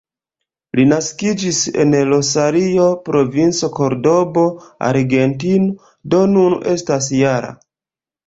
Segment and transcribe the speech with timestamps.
[0.77, 4.45] Li naskiĝis en Rosario, Provinco Kordobo,
[4.87, 7.53] Argentino, do nun estas -jara.